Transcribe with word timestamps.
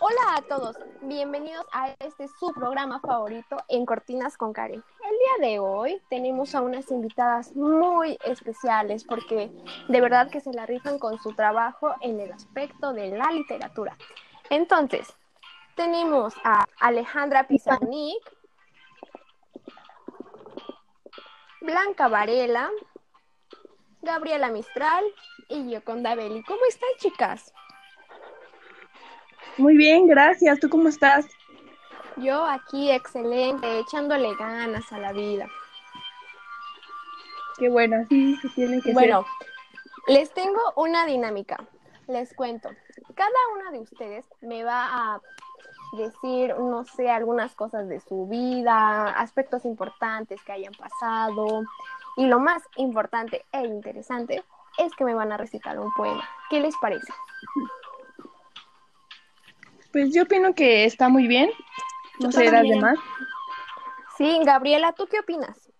Hola 0.00 0.36
a 0.36 0.42
todos, 0.42 0.76
bienvenidos 1.02 1.66
a 1.72 1.88
este 1.98 2.28
su 2.28 2.52
programa 2.52 3.00
favorito 3.00 3.56
en 3.66 3.84
Cortinas 3.84 4.36
con 4.36 4.52
Karen. 4.52 4.84
El 5.04 5.40
día 5.40 5.48
de 5.48 5.58
hoy 5.58 6.00
tenemos 6.08 6.54
a 6.54 6.60
unas 6.60 6.88
invitadas 6.92 7.56
muy 7.56 8.16
especiales 8.24 9.02
porque 9.02 9.50
de 9.88 10.00
verdad 10.00 10.30
que 10.30 10.40
se 10.40 10.52
la 10.52 10.66
rifan 10.66 11.00
con 11.00 11.18
su 11.18 11.32
trabajo 11.32 11.96
en 12.00 12.20
el 12.20 12.30
aspecto 12.30 12.92
de 12.92 13.10
la 13.10 13.32
literatura. 13.32 13.98
Entonces, 14.50 15.12
tenemos 15.74 16.34
a 16.44 16.64
Alejandra 16.78 17.48
Pizarnik, 17.48 18.22
Blanca 21.60 22.06
Varela, 22.06 22.70
Gabriela 24.02 24.48
Mistral 24.50 25.04
y 25.48 25.68
Yoconda 25.68 26.14
Belli. 26.14 26.44
¿Cómo 26.44 26.64
están, 26.68 26.90
chicas? 26.98 27.52
Muy 29.58 29.76
bien, 29.76 30.06
gracias. 30.06 30.60
¿Tú 30.60 30.68
cómo 30.68 30.88
estás? 30.88 31.26
Yo 32.16 32.44
aquí 32.44 32.90
excelente, 32.90 33.80
echándole 33.80 34.34
ganas 34.36 34.92
a 34.92 34.98
la 34.98 35.12
vida. 35.12 35.48
Qué 37.58 37.68
bueno, 37.68 38.06
sí, 38.08 38.36
se 38.36 38.48
tiene 38.50 38.80
que 38.80 38.92
Bueno, 38.92 39.26
les 40.06 40.32
tengo 40.32 40.60
una 40.76 41.06
dinámica. 41.06 41.56
Les 42.06 42.32
cuento. 42.34 42.70
Cada 43.14 43.30
una 43.54 43.72
de 43.72 43.80
ustedes 43.80 44.24
me 44.40 44.62
va 44.62 45.14
a 45.14 45.20
decir, 45.96 46.54
no 46.58 46.84
sé, 46.84 47.10
algunas 47.10 47.54
cosas 47.54 47.88
de 47.88 48.00
su 48.00 48.26
vida, 48.28 49.10
aspectos 49.10 49.64
importantes 49.64 50.40
que 50.44 50.52
hayan 50.52 50.72
pasado. 50.74 51.64
Y 52.16 52.26
lo 52.26 52.38
más 52.38 52.62
importante 52.76 53.44
e 53.52 53.66
interesante 53.66 54.42
es 54.78 54.94
que 54.94 55.04
me 55.04 55.14
van 55.14 55.32
a 55.32 55.36
recitar 55.36 55.78
un 55.78 55.92
poema. 55.94 56.24
¿Qué 56.48 56.60
les 56.60 56.76
parece? 56.76 57.12
Pues 59.98 60.14
yo 60.14 60.22
opino 60.22 60.54
que 60.54 60.84
está 60.84 61.08
muy 61.08 61.26
bien. 61.26 61.50
No 62.20 62.30
sé, 62.30 62.52
las 62.52 62.62
demás. 62.62 62.96
Sí, 64.16 64.38
Gabriela, 64.44 64.92
¿tú 64.92 65.08
qué 65.10 65.18
opinas? 65.18 65.72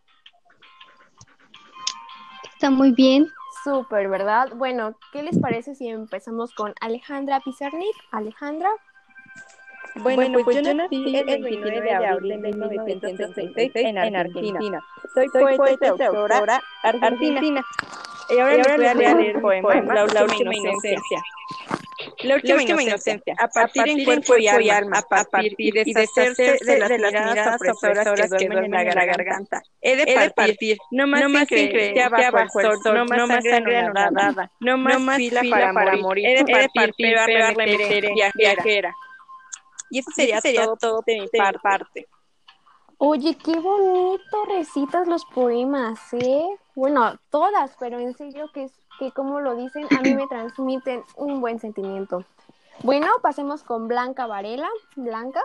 Está 2.53 2.69
muy 2.69 2.91
bien. 2.91 3.29
Súper, 3.63 4.09
¿verdad? 4.09 4.49
Bueno, 4.57 4.97
¿qué 5.13 5.23
les 5.23 5.39
parece 5.39 5.77
si 5.77 5.87
empezamos 5.87 6.53
con 6.53 6.75
Alejandra 6.81 7.39
Pizarnik? 7.39 7.95
Alejandra. 8.11 8.71
Bueno, 9.95 10.41
pues, 10.43 10.65
yo 10.65 10.75
nací 10.75 11.17
el 11.17 11.25
29 11.25 11.81
de 11.81 11.95
abril 11.95 12.29
de 12.29 12.39
1936 12.39 13.71
en 13.73 14.17
Argentina. 14.17 14.85
Soy 15.15 15.29
poeta 15.57 15.95
y 15.97 16.03
autora 16.03 16.61
argentina. 16.83 17.65
Y 18.31 18.39
ahora, 18.41 18.57
les 18.57 18.77
voy 18.77 18.85
a 18.85 18.95
leer 18.95 19.37
el 19.37 19.41
poema 19.41 19.95
La 19.95 20.25
última 20.25 20.57
inocencia. 20.57 21.23
La 22.23 22.35
última 22.35 22.83
inocencia, 22.83 23.35
a 23.39 23.49
partir 23.49 23.89
en 23.89 24.05
cuerpo 24.05 24.37
y 24.37 24.49
alma, 24.49 24.99
a 24.99 25.25
partir 25.25 25.55
y 25.59 25.71
deshacerse 25.71 26.59
de 26.65 26.79
las 26.79 26.91
miradas 26.91 27.61
opresoras 27.61 28.31
que 28.37 28.49
duermen 28.49 28.75
en 28.75 28.95
la 28.95 29.05
garganta. 29.05 29.63
He 29.81 29.97
de 29.97 30.31
partir, 30.31 30.79
no 30.91 31.07
más 31.07 31.49
sin 31.49 31.69
creer, 31.69 31.95
ya 31.95 32.09
bajo 32.09 32.61
el 32.61 32.83
sol, 32.83 32.95
no 32.95 33.27
más 33.27 33.45
sangre 33.45 33.79
anonadada, 33.79 34.51
no 34.61 34.79
más 34.79 35.17
fila 35.17 35.43
para 35.51 35.97
morir. 35.97 36.27
He 36.27 36.45
de 36.45 36.69
partir, 36.75 37.17
pero 37.57 38.15
viajera. 38.35 38.95
Y 39.91 40.01
eso 40.01 40.11
sería, 40.15 40.41
sería 40.41 40.67
todo, 40.79 41.03
de 41.07 41.21
mi 41.21 41.29
parte. 41.63 42.07
Oye, 42.99 43.37
qué 43.37 43.53
bonito 43.59 44.45
recitas 44.49 45.07
los 45.07 45.25
poemas, 45.27 46.01
¿eh? 46.15 46.45
Bueno, 46.75 47.17
todas, 47.31 47.77
pero 47.79 48.01
en 48.01 48.13
serio 48.15 48.51
que, 48.53 48.67
que 48.99 49.13
como 49.13 49.41
lo 49.41 49.57
dicen, 49.57 49.87
a 49.97 50.03
mí 50.03 50.15
me 50.15 50.27
transmiten 50.29 51.03
un 51.17 51.41
buen 51.41 51.59
sentimiento. 51.59 52.25
Bueno, 52.83 53.09
pasemos 53.23 53.63
con 53.63 53.89
Blanca 53.89 54.27
Varela. 54.27 54.69
Blanca. 54.97 55.41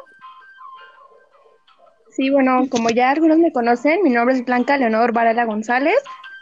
Sí, 2.10 2.30
bueno, 2.30 2.62
como 2.70 2.90
ya 2.90 3.10
algunos 3.10 3.40
me 3.40 3.52
conocen, 3.52 4.04
mi 4.04 4.12
nombre 4.12 4.36
es 4.36 4.46
Blanca 4.46 4.78
Leonor 4.78 5.14
Varela 5.14 5.46
González. 5.46 5.98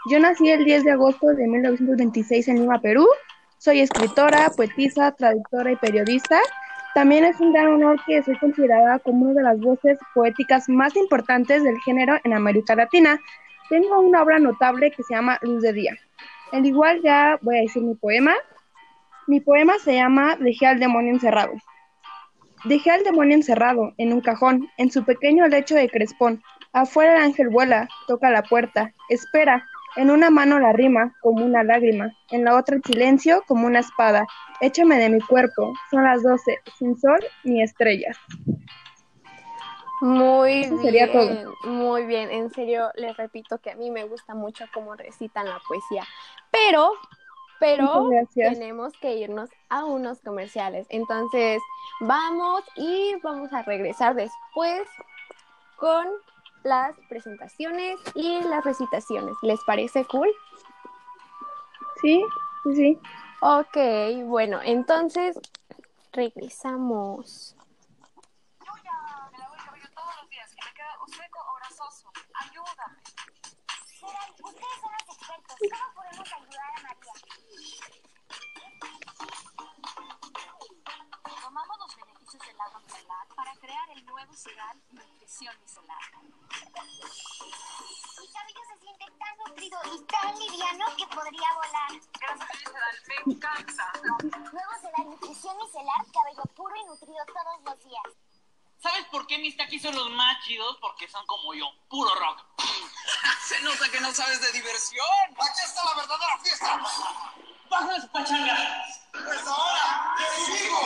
Yo 0.10 0.20
nací 0.20 0.50
el 0.50 0.66
10 0.66 0.84
de 0.84 0.92
agosto 0.92 1.28
de 1.28 1.48
1926 1.48 2.48
en 2.50 2.62
Lima, 2.62 2.82
Perú. 2.82 3.08
Soy 3.58 3.80
escritora, 3.80 4.50
poetisa, 4.58 5.12
traductora 5.12 5.72
y 5.72 5.76
periodista. 5.78 6.40
También 6.94 7.24
es 7.24 7.40
un 7.40 7.54
gran 7.54 7.68
honor 7.68 8.02
que 8.06 8.22
soy 8.24 8.38
considerada 8.38 9.00
como 9.00 9.28
una 9.28 9.36
de 9.36 9.44
las 9.44 9.60
voces 9.60 9.98
poéticas 10.14 10.68
más 10.68 10.96
importantes 10.98 11.64
del 11.64 11.80
género 11.82 12.16
en 12.24 12.34
América 12.34 12.76
Latina. 12.76 13.20
Tengo 13.70 14.02
una 14.02 14.24
obra 14.24 14.40
notable 14.40 14.92
que 14.92 15.04
se 15.04 15.14
llama 15.14 15.40
Luz 15.42 15.62
de 15.62 15.72
Día. 15.72 15.98
Al 16.52 16.66
igual 16.66 17.02
ya 17.02 17.40
voy 17.42 17.58
a 17.58 17.62
decir 17.62 17.82
mi 17.82 17.96
poema. 17.96 18.34
Mi 19.28 19.40
poema 19.40 19.74
se 19.80 19.96
llama 19.96 20.36
Dejé 20.38 20.68
al 20.68 20.80
demonio 20.80 21.14
encerrado. 21.14 21.54
Dejé 22.66 22.92
al 22.92 23.04
demonio 23.04 23.36
encerrado 23.36 23.94
en 23.98 24.14
un 24.14 24.22
cajón, 24.22 24.70
en 24.78 24.92
su 24.92 25.04
pequeño 25.04 25.48
lecho 25.48 25.76
de 25.76 25.90
crespón. 25.90 26.44
Afuera 26.74 27.18
el 27.18 27.24
ángel 27.24 27.50
vuela, 27.50 27.88
toca 28.08 28.30
la 28.30 28.44
puerta, 28.44 28.94
espera, 29.10 29.66
en 29.96 30.10
una 30.10 30.30
mano 30.30 30.60
la 30.60 30.72
rima, 30.72 31.14
como 31.22 31.44
una 31.44 31.64
lágrima, 31.64 32.16
en 32.32 32.46
la 32.46 32.56
otra 32.56 32.76
el 32.76 32.84
silencio, 32.84 33.44
como 33.48 33.68
una 33.68 33.80
espada. 33.80 34.26
Échame 34.62 34.98
de 34.98 35.10
mi 35.10 35.20
cuerpo, 35.20 35.74
son 35.90 36.04
las 36.04 36.24
doce, 36.24 36.60
sin 36.78 36.98
sol 36.98 37.20
ni 37.44 37.62
estrellas. 37.62 38.18
Muy 40.02 40.62
Eso 40.62 40.78
bien, 40.78 41.12
todo. 41.12 41.56
muy 41.66 42.06
bien. 42.06 42.32
En 42.32 42.50
serio, 42.50 42.90
les 42.96 43.16
repito 43.18 43.60
que 43.60 43.70
a 43.70 43.76
mí 43.76 43.92
me 43.92 44.04
gusta 44.06 44.34
mucho 44.34 44.66
cómo 44.74 44.96
recitan 44.96 45.46
la 45.46 45.60
poesía. 45.68 46.04
Pero, 46.52 46.92
pero 47.60 48.10
tenemos 48.36 48.94
que 49.00 49.16
irnos 49.16 49.50
a 49.70 49.86
unos 49.86 50.20
comerciales. 50.22 50.86
Entonces, 50.90 51.62
vamos 52.02 52.64
y 52.76 53.16
vamos 53.24 53.52
a 53.54 53.62
regresar 53.64 54.16
después 54.16 54.88
con 55.78 56.08
las 56.64 56.96
presentaciones 57.10 58.00
y 58.16 58.42
las 58.42 58.64
recitaciones. 58.64 59.36
¿Les 59.42 59.60
parece 59.64 60.06
cool? 60.06 60.30
Sí, 62.02 62.24
sí, 62.64 62.76
sí. 62.76 63.00
Ok, 63.42 63.78
bueno, 64.26 64.60
entonces 64.64 65.40
regresamos. 66.12 67.56
Yuya, 68.60 69.30
me 69.32 69.38
lavo 69.40 69.56
el 69.56 69.64
cabello 69.64 69.88
todos 69.96 70.16
los 70.22 70.30
días 70.30 70.52
y 70.52 70.56
me 70.66 70.74
queda 70.74 70.98
seco 71.08 71.40
o 71.40 71.56
grasoso. 71.56 72.12
Ayúdame. 72.34 73.02
Ustedes 74.44 74.78
son 74.80 74.92
los 74.92 75.18
expertos. 75.18 75.58
Nuevo 84.42 84.50
cereal 84.50 84.82
Nutrición 84.92 85.56
Micelar. 85.62 85.98
Mi 88.20 88.28
cabello 88.32 88.62
se 88.68 88.80
siente 88.80 89.06
tan 89.20 89.38
nutrido 89.38 89.80
y 89.94 90.06
tan 90.06 90.40
liviano 90.40 90.86
que 90.98 91.08
podría 91.08 91.48
volar. 91.56 91.92
Gracias 92.20 92.50
Micelar, 92.60 92.96
me 93.08 93.34
encanta. 93.34 93.92
Luego 94.52 94.72
será 94.82 95.04
nutrición 95.04 95.58
micelar, 95.58 96.06
cabello 96.14 96.44
puro 96.56 96.76
y 96.76 96.86
nutrido 96.86 97.26
todos 97.28 97.62
los 97.66 97.80
días. 97.86 98.04
¿Sabes 98.82 99.06
por 99.12 99.28
qué 99.28 99.38
mis 99.38 99.56
taquis 99.58 99.82
son 99.82 99.96
los 99.96 100.10
más 100.12 100.44
chidos? 100.44 100.78
Porque 100.82 101.08
son 101.08 101.26
como 101.28 101.54
yo, 101.54 101.66
puro 101.88 102.14
rock. 102.16 102.44
Se 103.44 103.62
nota 103.62 103.90
que 103.92 104.02
no 104.02 104.12
sabes 104.12 104.42
de 104.42 104.52
diversión. 104.54 105.06
Aquí 105.38 105.62
está 105.64 105.86
la 105.86 105.94
verdadera 105.96 106.38
fiesta. 106.40 106.82
¡Baja 107.70 107.92
las 107.92 108.08
pachangas! 108.08 109.02
Pues 109.12 109.48
ahora, 109.48 110.16
te 110.18 110.58
sigo. 110.58 110.80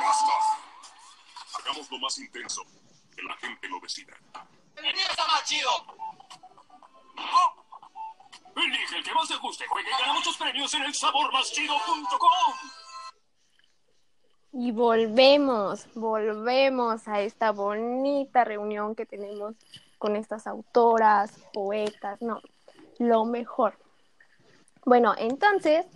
Basta. 0.00 0.32
Hagámoslo 1.58 1.98
más 1.98 2.18
intenso. 2.18 2.62
Que 3.14 3.22
la 3.22 3.36
gente 3.36 3.68
lo 3.68 3.80
decida. 3.80 4.16
Empieza 4.76 5.26
más 5.26 5.44
chido. 5.44 5.98
Elige 9.18 9.34
el 9.34 9.40
que 9.40 9.40
más 9.40 9.40
te 9.40 9.46
guste. 9.46 9.64
Juega 9.68 9.88
y 9.88 10.00
gana 10.00 10.12
muchos 10.14 10.36
premios 10.36 10.74
en 10.74 10.82
elsabormaschido.com. 10.82 12.54
Y 14.52 14.72
volvemos, 14.72 15.86
volvemos 15.94 17.06
a 17.06 17.20
esta 17.20 17.52
bonita 17.52 18.44
reunión 18.44 18.94
que 18.94 19.06
tenemos 19.06 19.54
con 19.98 20.16
estas 20.16 20.46
autoras, 20.46 21.32
poetas, 21.52 22.22
no, 22.22 22.40
lo 22.98 23.24
mejor. 23.24 23.78
Bueno, 24.84 25.14
entonces, 25.18 25.86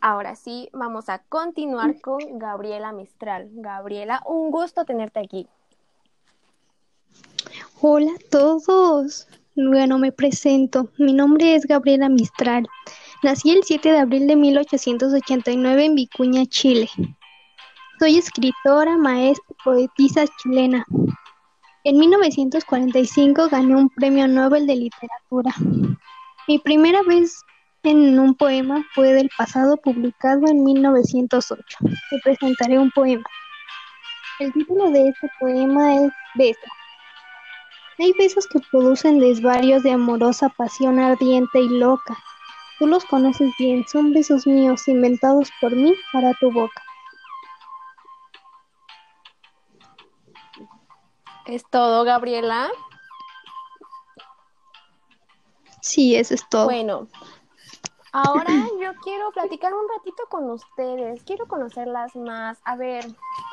ahora 0.00 0.36
sí, 0.36 0.68
vamos 0.72 1.08
a 1.08 1.20
continuar 1.20 2.00
con 2.00 2.38
Gabriela 2.38 2.92
Mistral. 2.92 3.48
Gabriela, 3.52 4.22
un 4.26 4.50
gusto 4.50 4.84
tenerte 4.84 5.20
aquí. 5.20 5.48
Hola 7.80 8.12
a 8.12 8.30
todos. 8.30 9.26
Bueno, 9.54 9.98
me 9.98 10.12
presento. 10.12 10.90
Mi 10.96 11.12
nombre 11.12 11.54
es 11.54 11.66
Gabriela 11.66 12.08
Mistral. 12.08 12.66
Nací 13.22 13.50
el 13.50 13.62
7 13.62 13.92
de 13.92 13.98
abril 13.98 14.26
de 14.26 14.34
1889 14.34 15.84
en 15.84 15.94
Vicuña, 15.94 16.46
Chile. 16.46 16.88
Soy 17.98 18.16
escritora, 18.16 18.96
maestra, 18.96 19.54
poetisa 19.62 20.24
chilena. 20.38 20.86
En 21.84 21.98
1945 21.98 23.50
gané 23.50 23.76
un 23.76 23.90
premio 23.90 24.26
Nobel 24.26 24.66
de 24.66 24.76
Literatura. 24.76 25.54
Mi 26.48 26.58
primera 26.58 27.02
vez 27.02 27.38
en 27.82 28.18
un 28.18 28.34
poema 28.34 28.82
fue 28.94 29.12
del 29.12 29.28
pasado 29.36 29.76
publicado 29.76 30.46
en 30.46 30.64
1908. 30.64 31.62
Te 31.82 32.18
presentaré 32.24 32.78
un 32.78 32.90
poema. 32.90 33.24
El 34.38 34.50
título 34.54 34.90
de 34.90 35.08
este 35.08 35.28
poema 35.38 35.96
es 35.96 36.10
Beso. 36.36 36.81
Hay 38.02 38.12
besos 38.14 38.48
que 38.48 38.58
producen 38.72 39.20
desvarios 39.20 39.84
de 39.84 39.92
amorosa 39.92 40.48
pasión 40.48 40.98
ardiente 40.98 41.60
y 41.60 41.68
loca. 41.68 42.18
Tú 42.80 42.88
los 42.88 43.04
conoces 43.04 43.52
bien, 43.60 43.86
son 43.86 44.12
besos 44.12 44.44
míos 44.44 44.88
inventados 44.88 45.52
por 45.60 45.70
mí 45.70 45.94
para 46.12 46.34
tu 46.40 46.50
boca. 46.50 46.82
¿Es 51.46 51.62
todo, 51.70 52.02
Gabriela? 52.02 52.72
Sí, 55.80 56.16
eso 56.16 56.34
es 56.34 56.48
todo. 56.48 56.64
Bueno, 56.64 57.06
ahora 58.10 58.52
yo 58.80 58.94
quiero 59.04 59.30
platicar 59.30 59.72
un 59.72 59.88
ratito 59.96 60.24
con 60.28 60.50
ustedes. 60.50 61.22
Quiero 61.22 61.46
conocerlas 61.46 62.16
más. 62.16 62.58
A 62.64 62.74
ver, 62.74 63.06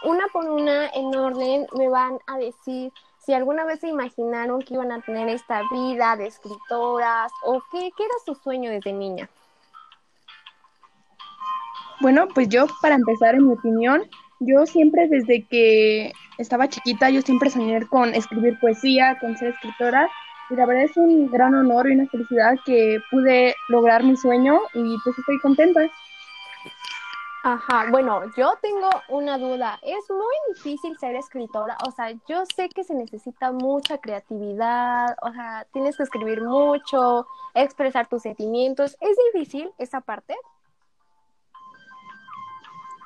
una 0.05 0.25
por 0.33 0.49
una, 0.49 0.89
en 0.89 1.15
orden, 1.15 1.67
me 1.77 1.87
van 1.87 2.17
a 2.25 2.39
decir 2.39 2.91
si 3.25 3.33
alguna 3.33 3.65
vez 3.65 3.79
se 3.79 3.87
imaginaron 3.87 4.61
que 4.61 4.73
iban 4.73 4.91
a 4.91 5.01
tener 5.01 5.29
esta 5.29 5.61
vida 5.71 6.15
de 6.15 6.27
escritoras 6.27 7.31
o 7.43 7.61
qué, 7.71 7.91
qué 7.95 8.03
era 8.03 8.13
su 8.25 8.35
sueño 8.35 8.71
desde 8.71 8.93
niña. 8.93 9.29
Bueno, 12.01 12.27
pues 12.33 12.47
yo, 12.47 12.65
para 12.81 12.95
empezar, 12.95 13.35
en 13.35 13.47
mi 13.47 13.53
opinión, 13.53 14.03
yo 14.39 14.65
siempre 14.65 15.07
desde 15.09 15.43
que 15.43 16.13
estaba 16.37 16.69
chiquita, 16.69 17.09
yo 17.09 17.21
siempre 17.21 17.49
soñé 17.49 17.85
con 17.87 18.15
escribir 18.15 18.57
poesía, 18.59 19.17
con 19.19 19.37
ser 19.37 19.49
escritora 19.49 20.09
y 20.49 20.55
la 20.55 20.65
verdad 20.65 20.85
es 20.85 20.97
un 20.97 21.29
gran 21.29 21.53
honor 21.53 21.89
y 21.89 21.93
una 21.93 22.07
felicidad 22.07 22.55
que 22.65 22.99
pude 23.11 23.53
lograr 23.67 24.03
mi 24.03 24.15
sueño 24.15 24.59
y 24.73 24.95
pues 25.03 25.19
estoy 25.19 25.39
contenta. 25.39 25.81
Ajá, 27.41 27.85
bueno, 27.89 28.21
yo 28.35 28.53
tengo 28.61 28.89
una 29.07 29.37
duda. 29.37 29.79
Es 29.81 30.09
muy 30.09 30.53
difícil 30.53 30.97
ser 30.97 31.15
escritora, 31.15 31.77
o 31.87 31.91
sea, 31.91 32.11
yo 32.27 32.43
sé 32.53 32.67
que 32.67 32.83
se 32.83 32.93
necesita 32.93 33.53
mucha 33.53 33.97
creatividad, 33.97 35.15
o 35.21 35.31
sea, 35.31 35.65
tienes 35.71 35.95
que 35.95 36.03
escribir 36.03 36.41
mucho, 36.41 37.25
expresar 37.53 38.07
tus 38.07 38.23
sentimientos. 38.23 38.97
¿Es 38.99 39.17
difícil 39.33 39.71
esa 39.77 40.01
parte? 40.01 40.35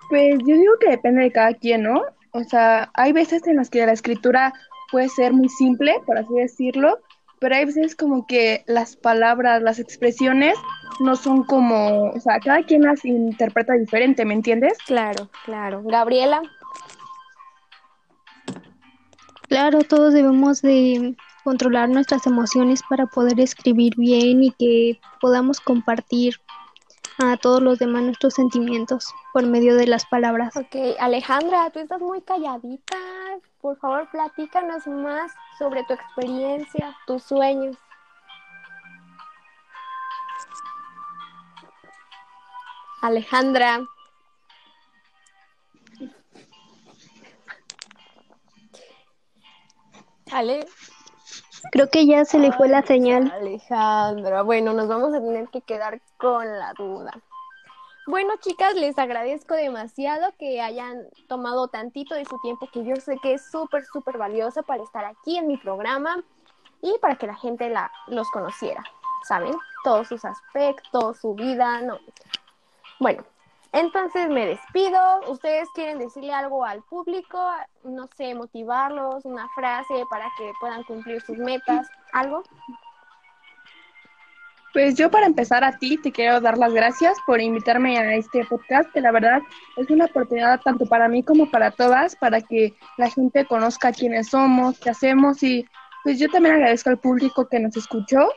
Pues 0.09 0.39
yo 0.39 0.56
digo 0.56 0.74
que 0.79 0.89
depende 0.89 1.21
de 1.21 1.31
cada 1.31 1.53
quien, 1.53 1.83
¿no? 1.83 2.01
O 2.31 2.44
sea, 2.44 2.89
hay 2.95 3.13
veces 3.13 3.45
en 3.45 3.57
las 3.57 3.69
que 3.69 3.86
la 3.86 3.94
escritura 3.94 4.51
puede 4.91 5.09
ser 5.09 5.33
muy 5.33 5.50
simple, 5.50 5.95
por 6.07 6.18
así 6.18 6.33
decirlo, 6.33 7.00
pero 7.43 7.55
hay 7.57 7.65
veces 7.65 7.93
como 7.93 8.25
que 8.25 8.63
las 8.67 8.95
palabras, 8.95 9.61
las 9.61 9.77
expresiones 9.77 10.55
no 11.01 11.17
son 11.17 11.43
como, 11.43 12.11
o 12.11 12.19
sea, 12.21 12.39
cada 12.39 12.63
quien 12.63 12.83
las 12.83 13.03
interpreta 13.03 13.73
diferente, 13.73 14.23
¿me 14.23 14.33
entiendes? 14.33 14.77
Claro, 14.87 15.29
claro. 15.43 15.83
Gabriela. 15.83 16.41
Claro, 19.49 19.83
todos 19.83 20.13
debemos 20.13 20.61
de 20.61 21.17
controlar 21.43 21.89
nuestras 21.89 22.25
emociones 22.27 22.81
para 22.89 23.07
poder 23.07 23.37
escribir 23.41 23.93
bien 23.97 24.41
y 24.45 24.51
que 24.51 25.01
podamos 25.19 25.59
compartir 25.59 26.35
a 27.19 27.38
todos 27.38 27.62
los 27.62 27.80
demás 27.80 28.04
nuestros 28.04 28.33
sentimientos 28.33 29.13
por 29.33 29.45
medio 29.45 29.75
de 29.75 29.88
las 29.88 30.06
palabras. 30.06 30.56
Ok, 30.56 30.75
Alejandra, 31.00 31.69
tú 31.69 31.80
estás 31.80 32.01
muy 32.01 32.21
calladita. 32.21 32.98
Por 33.62 33.77
favor, 33.77 34.10
platícanos 34.12 34.88
más 34.88 35.31
sobre 35.57 35.83
tu 35.86 35.94
experiencia, 35.94 36.95
tus 37.06 37.24
sueños. 37.24 37.77
Alejandra. 43.01 43.86
Ale. 50.31 50.65
Creo 51.71 51.89
que 51.89 52.06
ya 52.06 52.25
se 52.25 52.39
le 52.39 52.51
fue 52.51 52.68
la 52.68 52.81
señal. 52.83 53.31
Alejandra, 53.31 54.42
bueno, 54.44 54.74
nos 54.74 54.88
vamos 54.88 55.13
a 55.13 55.19
tener 55.19 55.48
que 55.50 55.62
quedar 55.62 56.01
con 56.18 56.45
la 56.45 56.74
duda. 56.74 57.13
Bueno, 58.06 58.33
chicas, 58.42 58.75
les 58.75 58.98
agradezco 59.00 59.56
demasiado 59.56 60.33
que 60.38 60.62
hayan 60.62 61.07
tomado 61.30 61.69
tantito 61.69 62.15
de 62.15 62.25
su 62.25 62.38
tiempo, 62.39 62.68
que 62.71 62.83
yo 62.83 62.98
sé 62.98 63.18
que 63.24 63.36
es 63.36 63.50
súper, 63.50 63.86
súper 63.86 64.18
valioso 64.18 64.62
para 64.63 64.83
estar 64.83 65.06
aquí 65.06 65.38
en 65.38 65.48
mi 65.48 65.56
programa 65.56 66.21
y 66.81 66.98
para 67.00 67.15
que 67.15 67.27
la 67.27 67.36
gente 67.36 67.69
la, 67.69 67.89
los 68.07 68.30
conociera, 68.31 68.83
¿saben? 69.25 69.56
Todos 69.86 70.10
sus 70.10 70.25
aspectos, 70.25 71.19
su 71.19 71.33
vida, 71.33 71.80
no. 71.80 71.98
Bueno, 73.00 73.24
entonces 73.73 74.29
me 74.29 74.45
despido. 74.45 74.99
¿Ustedes 75.27 75.67
quieren 75.73 75.99
decirle 75.99 76.31
algo 76.31 76.63
al 76.63 76.83
público? 76.83 77.39
No 77.83 78.07
sé, 78.15 78.33
motivarlos, 78.35 79.25
una 79.25 79.49
frase 79.55 80.03
para 80.09 80.25
que 80.37 80.51
puedan 80.59 80.83
cumplir 80.83 81.21
sus 81.21 81.37
metas, 81.37 81.87
algo. 82.13 82.43
Pues 84.73 84.95
yo 84.95 85.11
para 85.11 85.27
empezar 85.27 85.63
a 85.63 85.77
ti 85.77 85.97
te 85.97 86.11
quiero 86.11 86.39
dar 86.39 86.57
las 86.57 86.73
gracias 86.73 87.17
por 87.27 87.41
invitarme 87.41 87.97
a 87.97 88.15
este 88.15 88.43
podcast, 88.45 88.91
que 88.91 89.01
la 89.01 89.11
verdad 89.11 89.41
es 89.77 89.89
una 89.89 90.05
oportunidad 90.05 90.61
tanto 90.61 90.85
para 90.87 91.07
mí 91.07 91.21
como 91.21 91.49
para 91.51 91.69
todas, 91.69 92.15
para 92.15 92.41
que 92.41 92.73
la 92.97 93.09
gente 93.09 93.45
conozca 93.45 93.91
quiénes 93.91 94.29
somos, 94.29 94.79
qué 94.79 94.89
hacemos 94.89 95.43
y 95.43 95.67
pues 96.03 96.19
yo 96.19 96.27
también 96.29 96.55
agradezco 96.55 96.89
al 96.89 96.97
público 96.97 97.47
que 97.47 97.59
nos 97.59 97.77
escuchó, 97.77 98.29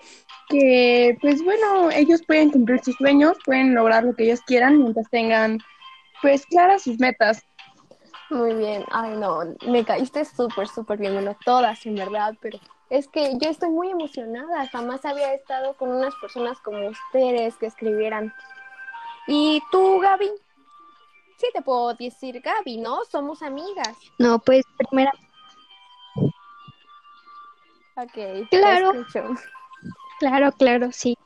que 0.48 1.16
pues 1.20 1.42
bueno, 1.42 1.90
ellos 1.90 2.22
pueden 2.26 2.50
cumplir 2.50 2.82
sus 2.82 2.96
sueños, 2.96 3.36
pueden 3.44 3.74
lograr 3.74 4.04
lo 4.04 4.14
que 4.14 4.24
ellos 4.24 4.40
quieran 4.42 4.78
mientras 4.78 5.08
tengan 5.10 5.58
pues 6.22 6.46
claras 6.46 6.82
sus 6.82 6.98
metas. 6.98 7.42
Muy 8.30 8.54
bien, 8.54 8.84
ay 8.90 9.16
no, 9.16 9.40
me 9.66 9.84
caíste 9.84 10.24
súper, 10.24 10.68
súper 10.68 10.98
bien, 10.98 11.14
bueno, 11.14 11.36
todas 11.44 11.84
en 11.86 11.94
verdad, 11.94 12.34
pero 12.40 12.58
es 12.90 13.08
que 13.08 13.36
yo 13.40 13.50
estoy 13.50 13.70
muy 13.70 13.90
emocionada, 13.90 14.66
jamás 14.68 15.04
había 15.04 15.32
estado 15.34 15.76
con 15.76 15.90
unas 15.90 16.14
personas 16.16 16.58
como 16.60 16.88
ustedes 16.88 17.56
que 17.56 17.66
escribieran. 17.66 18.32
¿Y 19.26 19.60
tú, 19.72 19.98
Gaby? 20.00 20.30
Sí 21.36 21.48
te 21.52 21.62
puedo 21.62 21.94
decir 21.94 22.40
Gaby, 22.40 22.78
¿no? 22.78 23.04
Somos 23.04 23.42
amigas. 23.42 23.96
No, 24.18 24.38
pues 24.38 24.64
primera. 24.90 25.12
Ok, 27.96 28.48
claro. 28.50 28.92
Claro, 30.18 30.52
claro, 30.52 30.90
sí. 30.92 31.16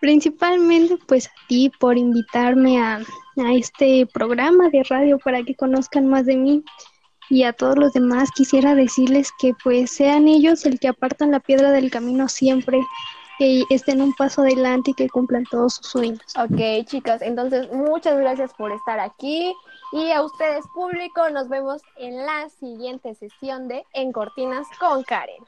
Principalmente 0.00 0.96
pues 1.06 1.28
a 1.28 1.46
ti 1.48 1.70
por 1.78 1.96
invitarme 1.96 2.80
a, 2.80 2.96
a 2.96 3.52
este 3.54 4.06
programa 4.12 4.68
de 4.68 4.82
radio 4.84 5.18
para 5.18 5.42
que 5.42 5.54
conozcan 5.54 6.08
más 6.08 6.26
de 6.26 6.36
mí 6.36 6.64
y 7.32 7.44
a 7.44 7.52
todos 7.52 7.78
los 7.78 7.92
demás 7.94 8.30
quisiera 8.30 8.74
decirles 8.74 9.30
que 9.38 9.54
pues 9.64 9.90
sean 9.90 10.28
ellos 10.28 10.66
el 10.66 10.78
que 10.78 10.88
apartan 10.88 11.30
la 11.30 11.40
piedra 11.40 11.70
del 11.70 11.90
camino 11.90 12.28
siempre, 12.28 12.78
que 13.38 13.62
estén 13.70 14.02
un 14.02 14.12
paso 14.12 14.42
adelante 14.42 14.90
y 14.90 14.94
que 14.94 15.08
cumplan 15.08 15.44
todos 15.50 15.76
sus 15.76 15.86
sueños. 15.86 16.20
Ok, 16.36 16.84
chicas, 16.84 17.22
entonces 17.22 17.72
muchas 17.72 18.18
gracias 18.18 18.52
por 18.54 18.70
estar 18.72 19.00
aquí 19.00 19.54
y 19.92 20.10
a 20.10 20.22
ustedes 20.22 20.64
público 20.74 21.30
nos 21.30 21.48
vemos 21.48 21.80
en 21.96 22.18
la 22.18 22.48
siguiente 22.50 23.14
sesión 23.14 23.66
de 23.66 23.84
En 23.94 24.12
Cortinas 24.12 24.66
con 24.78 25.02
Karen. 25.02 25.42